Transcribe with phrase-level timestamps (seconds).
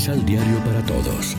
[0.00, 1.36] Misal Diario para Todos.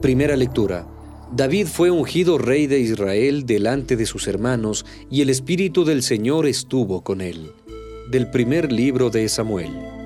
[0.00, 0.86] Primera lectura.
[1.30, 6.46] David fue ungido rey de Israel delante de sus hermanos, y el Espíritu del Señor
[6.46, 7.52] estuvo con él.
[8.10, 9.99] Del primer libro de Samuel.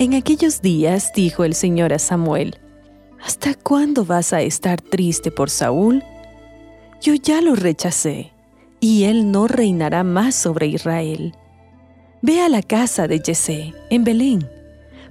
[0.00, 2.56] En aquellos días dijo el Señor a Samuel,
[3.20, 6.04] ¿Hasta cuándo vas a estar triste por Saúl?
[7.02, 8.32] Yo ya lo rechacé,
[8.78, 11.34] y él no reinará más sobre Israel.
[12.22, 14.48] Ve a la casa de Jessé, en Belén,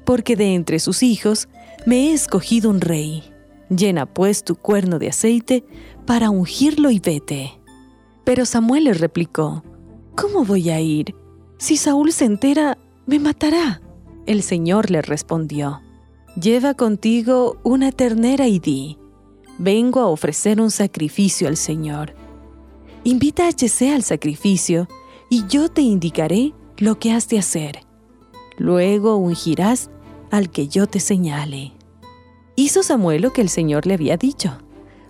[0.05, 1.49] porque de entre sus hijos
[1.85, 3.23] me he escogido un rey.
[3.69, 5.65] Llena pues tu cuerno de aceite
[6.05, 7.59] para ungirlo y vete.
[8.23, 9.65] Pero Samuel le replicó,
[10.15, 11.13] ¿Cómo voy a ir?
[11.57, 13.81] Si Saúl se entera, me matará.
[14.27, 15.81] El Señor le respondió,
[16.35, 18.97] Lleva contigo una ternera y di,
[19.57, 22.13] vengo a ofrecer un sacrificio al Señor.
[23.05, 24.89] Invita a Jesse al sacrificio
[25.29, 27.79] y yo te indicaré lo que has de hacer.
[28.57, 29.89] Luego ungirás
[30.29, 31.71] al que yo te señale.
[32.57, 34.57] Hizo Samuel lo que el Señor le había dicho.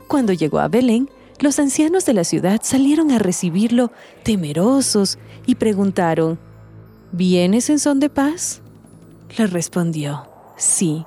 [0.07, 3.91] Cuando llegó a Belén, los ancianos de la ciudad salieron a recibirlo
[4.23, 6.39] temerosos y preguntaron,
[7.11, 8.61] ¿Vienes en son de paz?
[9.35, 11.05] Le respondió, sí,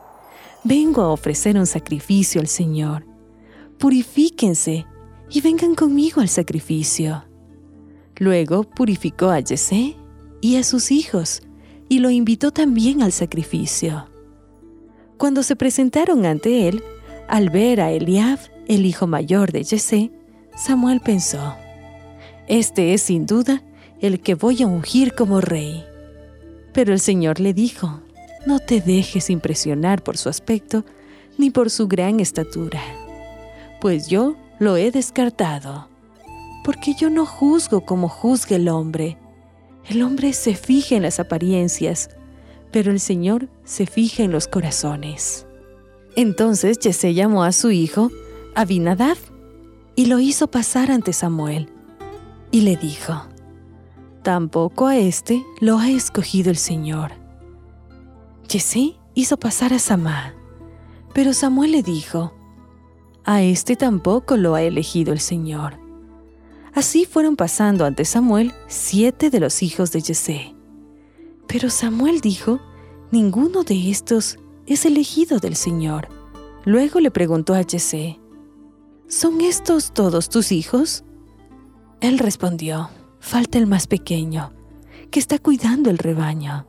[0.64, 3.06] vengo a ofrecer un sacrificio al Señor.
[3.78, 4.86] Purifíquense
[5.30, 7.24] y vengan conmigo al sacrificio.
[8.16, 9.96] Luego purificó a Jesse
[10.40, 11.42] y a sus hijos
[11.88, 14.06] y lo invitó también al sacrificio.
[15.16, 16.82] Cuando se presentaron ante él,
[17.28, 20.10] al ver a Eliab, el hijo mayor de Jesse,
[20.54, 21.54] Samuel pensó,
[22.48, 23.62] Este es sin duda
[24.00, 25.84] el que voy a ungir como rey.
[26.72, 28.02] Pero el Señor le dijo,
[28.46, 30.84] no te dejes impresionar por su aspecto
[31.38, 32.80] ni por su gran estatura,
[33.80, 35.88] pues yo lo he descartado,
[36.64, 39.18] porque yo no juzgo como juzga el hombre.
[39.88, 42.10] El hombre se fija en las apariencias,
[42.70, 45.46] pero el Señor se fija en los corazones.
[46.16, 48.10] Entonces Jesse llamó a su hijo
[48.54, 49.16] Abinadab
[49.96, 51.68] y lo hizo pasar ante Samuel
[52.50, 53.24] y le dijo,
[54.22, 57.19] Tampoco a este lo ha escogido el Señor
[58.50, 60.34] Jesse hizo pasar a Samá,
[61.14, 62.34] pero Samuel le dijo,
[63.22, 65.78] A este tampoco lo ha elegido el Señor.
[66.74, 70.56] Así fueron pasando ante Samuel siete de los hijos de Jesse.
[71.46, 72.58] Pero Samuel dijo,
[73.12, 76.08] Ninguno de estos es elegido del Señor.
[76.64, 78.18] Luego le preguntó a Jesse,
[79.06, 81.04] ¿Son estos todos tus hijos?
[82.00, 82.90] Él respondió,
[83.20, 84.52] Falta el más pequeño,
[85.12, 86.66] que está cuidando el rebaño.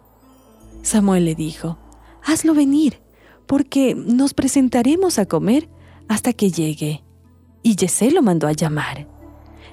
[0.82, 1.78] Samuel le dijo,
[2.24, 3.02] Hazlo venir,
[3.48, 5.70] porque nos presentaremos a comer
[6.08, 7.04] hasta que llegue.
[7.64, 9.08] Y Jesse lo mandó a llamar.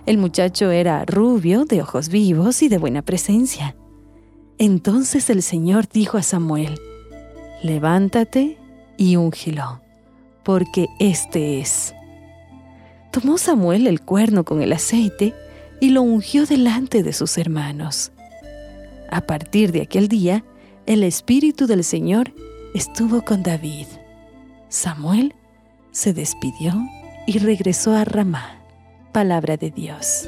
[0.06, 3.76] El muchacho era rubio, de ojos vivos y de buena presencia.
[4.56, 6.78] Entonces el Señor dijo a Samuel,
[7.62, 8.56] Levántate
[8.96, 9.80] y úngelo,
[10.44, 11.94] porque este es.
[13.10, 15.34] Tomó Samuel el cuerno con el aceite
[15.80, 18.12] y lo ungió delante de sus hermanos.
[19.10, 20.44] A partir de aquel día,
[20.88, 22.32] el Espíritu del Señor
[22.72, 23.86] estuvo con David.
[24.70, 25.34] Samuel
[25.90, 26.72] se despidió
[27.26, 28.58] y regresó a Ramá.
[29.12, 30.26] Palabra de Dios.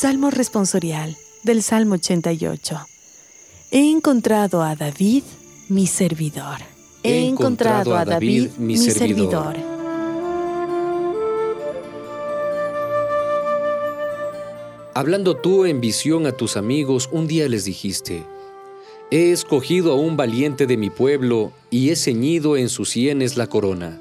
[0.00, 2.86] Salmo responsorial del Salmo 88.
[3.70, 5.24] He encontrado a David,
[5.68, 6.56] mi servidor.
[7.02, 9.56] He encontrado a David, mi servidor.
[14.94, 18.24] Hablando tú en visión a tus amigos, un día les dijiste,
[19.10, 23.48] He escogido a un valiente de mi pueblo y he ceñido en sus sienes la
[23.48, 24.00] corona.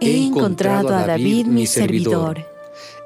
[0.00, 2.54] He encontrado a David, mi servidor.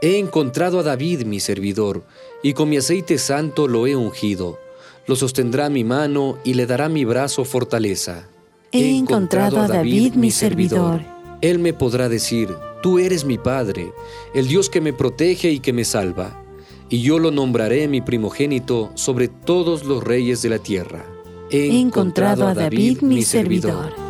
[0.00, 2.04] He encontrado a David, mi servidor,
[2.42, 4.58] y con mi aceite santo lo he ungido.
[5.06, 8.28] Lo sostendrá mi mano y le dará mi brazo fortaleza.
[8.72, 11.00] He encontrado a David, mi servidor.
[11.40, 12.50] Él me podrá decir,
[12.82, 13.92] tú eres mi Padre,
[14.34, 16.42] el Dios que me protege y que me salva.
[16.90, 21.04] Y yo lo nombraré mi primogénito sobre todos los reyes de la tierra.
[21.50, 24.07] he encontrado a David mi servidor.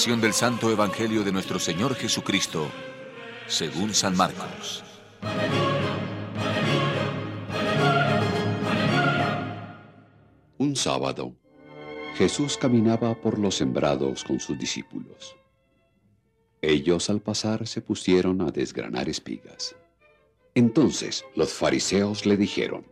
[0.00, 2.70] Proclamación del Santo Evangelio de nuestro Señor Jesucristo,
[3.46, 4.82] según San Marcos.
[10.56, 11.34] Un sábado,
[12.14, 15.36] Jesús caminaba por los sembrados con sus discípulos.
[16.62, 19.76] Ellos al pasar se pusieron a desgranar espigas.
[20.54, 22.86] Entonces los fariseos le dijeron,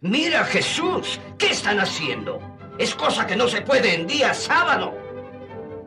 [0.00, 2.40] Mira Jesús, ¿qué están haciendo?
[2.80, 4.97] Es cosa que no se puede en día sábado.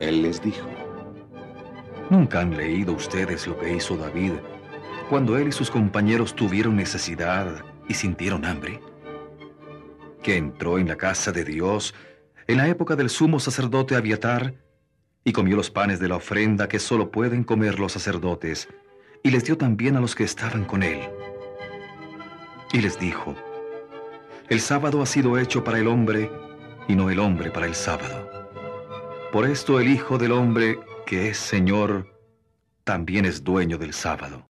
[0.02, 0.68] Él les dijo,
[2.10, 4.34] ¿Nunca han leído ustedes lo que hizo David
[5.10, 8.82] cuando él y sus compañeros tuvieron necesidad y sintieron hambre?
[10.24, 11.96] que entró en la casa de Dios
[12.48, 14.56] en la época del sumo sacerdote Abiatar
[15.24, 18.68] y comió los panes de la ofrenda que solo pueden comer los sacerdotes,
[19.24, 21.00] y les dio también a los que estaban con él.
[22.74, 23.36] Y les dijo,
[24.50, 26.32] el sábado ha sido hecho para el hombre
[26.88, 28.31] y no el hombre para el sábado.
[29.32, 32.06] Por esto el Hijo del Hombre, que es Señor,
[32.84, 34.50] también es dueño del sábado.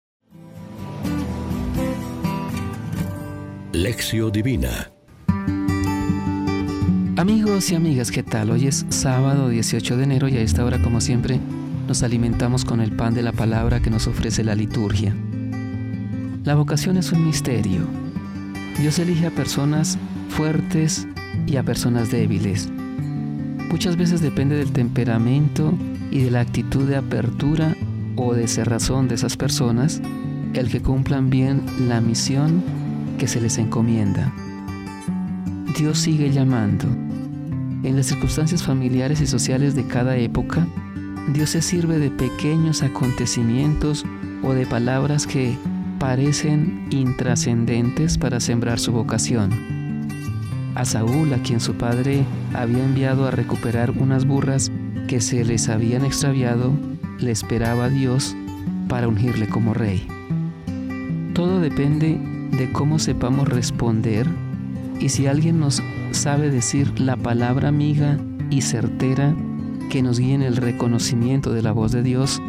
[3.72, 4.90] Lección Divina
[7.16, 8.50] Amigos y amigas, ¿qué tal?
[8.50, 11.38] Hoy es sábado 18 de enero y a esta hora, como siempre,
[11.86, 15.14] nos alimentamos con el pan de la palabra que nos ofrece la liturgia.
[16.42, 17.82] La vocación es un misterio.
[18.80, 19.98] Dios elige a personas
[20.30, 21.06] fuertes
[21.46, 22.68] y a personas débiles.
[23.70, 25.74] Muchas veces depende del temperamento
[26.10, 27.74] y de la actitud de apertura
[28.16, 30.00] o de cerrazón de esas personas
[30.54, 32.62] el que cumplan bien la misión
[33.18, 34.32] que se les encomienda.
[35.76, 36.86] Dios sigue llamando.
[37.82, 40.66] En las circunstancias familiares y sociales de cada época,
[41.32, 44.04] Dios se sirve de pequeños acontecimientos
[44.42, 45.58] o de palabras que
[45.98, 49.50] parecen intrascendentes para sembrar su vocación.
[50.74, 54.70] A Saúl, a quien su padre había enviado a recuperar unas burras
[55.08, 56.72] que se les habían extraviado,
[57.18, 58.34] le esperaba Dios
[58.88, 60.06] para ungirle como rey.
[61.34, 62.18] Todo depende
[62.52, 64.26] de cómo sepamos responder
[65.00, 68.18] y si alguien nos sabe decir la palabra amiga
[68.50, 69.34] y certera
[69.90, 72.40] que nos guíe en el reconocimiento de la voz de Dios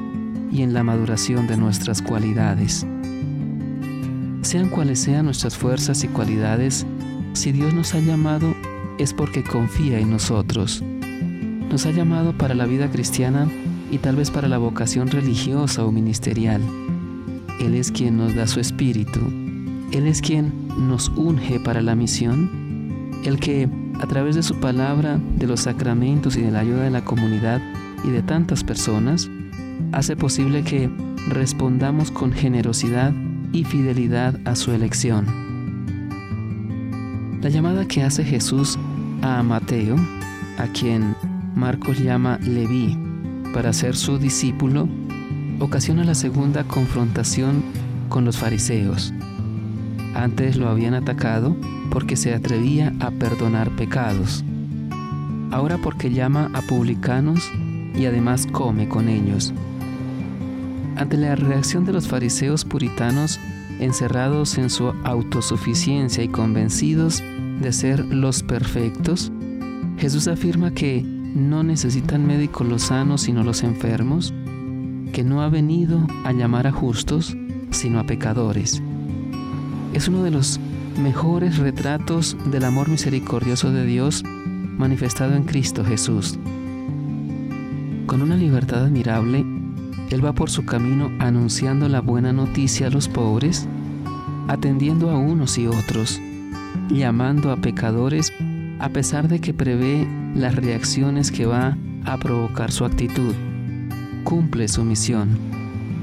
[0.51, 2.85] y en la maduración de nuestras cualidades.
[4.41, 6.85] Sean cuales sean nuestras fuerzas y cualidades,
[7.33, 8.54] si Dios nos ha llamado
[8.99, 10.83] es porque confía en nosotros.
[11.69, 13.47] Nos ha llamado para la vida cristiana
[13.91, 16.61] y tal vez para la vocación religiosa o ministerial.
[17.59, 19.19] Él es quien nos da su espíritu
[19.91, 22.49] él es quien nos unge para la misión,
[23.23, 23.69] el que
[24.01, 27.61] a través de su palabra, de los sacramentos y de la ayuda de la comunidad
[28.03, 29.29] y de tantas personas,
[29.91, 30.89] hace posible que
[31.29, 33.13] respondamos con generosidad
[33.53, 35.44] y fidelidad a su elección.
[37.45, 38.75] La llamada que hace Jesús
[39.21, 39.97] a Mateo,
[40.57, 41.15] a quien
[41.53, 42.97] Marcos llama Leví,
[43.53, 44.89] para ser su discípulo,
[45.59, 47.63] ocasiona la segunda confrontación
[48.09, 49.13] con los fariseos.
[50.15, 51.55] Antes lo habían atacado
[51.91, 54.43] porque se atrevía a perdonar pecados.
[55.51, 57.51] Ahora porque llama a publicanos
[57.93, 59.53] y además come con ellos.
[60.95, 63.39] Ante la reacción de los fariseos puritanos
[63.79, 67.23] encerrados en su autosuficiencia y convencidos
[67.61, 69.31] de ser los perfectos,
[69.97, 74.33] Jesús afirma que no necesitan médicos los sanos sino los enfermos,
[75.13, 77.35] que no ha venido a llamar a justos
[77.71, 78.81] sino a pecadores
[79.95, 80.59] es uno de los
[81.01, 86.37] mejores retratos del amor misericordioso de Dios manifestado en Cristo Jesús.
[88.05, 89.44] Con una libertad admirable,
[90.15, 93.67] Él va por su camino anunciando la buena noticia a los pobres,
[94.47, 96.21] atendiendo a unos y otros,
[96.89, 98.31] llamando a pecadores
[98.79, 103.33] a pesar de que prevé las reacciones que va a provocar su actitud.
[104.23, 105.37] Cumple su misión.